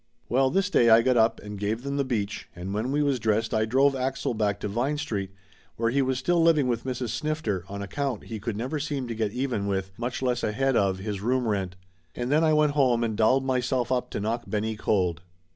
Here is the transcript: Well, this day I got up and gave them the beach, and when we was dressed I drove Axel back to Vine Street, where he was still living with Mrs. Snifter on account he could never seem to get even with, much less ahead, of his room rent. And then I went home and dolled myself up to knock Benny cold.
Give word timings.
Well, 0.29 0.49
this 0.49 0.71
day 0.71 0.89
I 0.89 1.03
got 1.03 1.15
up 1.15 1.39
and 1.41 1.59
gave 1.59 1.83
them 1.83 1.97
the 1.97 2.03
beach, 2.03 2.49
and 2.55 2.73
when 2.73 2.91
we 2.91 3.03
was 3.03 3.19
dressed 3.19 3.53
I 3.53 3.65
drove 3.65 3.95
Axel 3.95 4.33
back 4.33 4.59
to 4.61 4.67
Vine 4.67 4.97
Street, 4.97 5.29
where 5.75 5.91
he 5.91 6.01
was 6.01 6.17
still 6.17 6.41
living 6.41 6.67
with 6.67 6.85
Mrs. 6.85 7.09
Snifter 7.09 7.65
on 7.69 7.83
account 7.83 8.23
he 8.23 8.39
could 8.39 8.57
never 8.57 8.79
seem 8.79 9.07
to 9.07 9.13
get 9.13 9.31
even 9.31 9.67
with, 9.67 9.91
much 9.99 10.23
less 10.23 10.41
ahead, 10.43 10.75
of 10.75 10.97
his 10.97 11.21
room 11.21 11.47
rent. 11.47 11.75
And 12.15 12.31
then 12.31 12.43
I 12.43 12.51
went 12.51 12.71
home 12.71 13.03
and 13.03 13.15
dolled 13.15 13.45
myself 13.45 13.91
up 13.91 14.09
to 14.09 14.19
knock 14.19 14.45
Benny 14.47 14.75
cold. 14.75 15.21